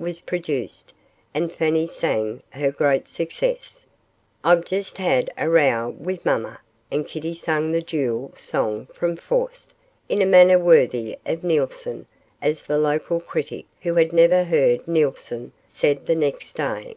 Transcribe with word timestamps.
was 0.00 0.22
produced, 0.22 0.92
and 1.32 1.52
Fanny 1.52 1.86
sang 1.86 2.42
her 2.50 2.72
great 2.72 3.08
success, 3.08 3.86
'I've 4.42 4.64
just 4.64 4.98
had 4.98 5.30
a 5.38 5.48
row 5.48 5.90
with 5.90 6.26
mamma', 6.26 6.60
and 6.90 7.06
Kitty 7.06 7.32
sang 7.34 7.70
the 7.70 7.80
jewel 7.80 8.32
song 8.36 8.86
from 8.86 9.14
'Faust' 9.16 9.74
in 10.08 10.20
a 10.20 10.26
manner 10.26 10.58
worthy 10.58 11.16
of 11.24 11.44
Neilson, 11.44 12.06
as 12.42 12.64
the 12.64 12.78
local 12.78 13.20
critic 13.20 13.66
who 13.82 13.94
had 13.94 14.12
never 14.12 14.42
heard 14.42 14.88
Neilson 14.88 15.52
said 15.68 16.06
the 16.06 16.16
next 16.16 16.54
day. 16.54 16.96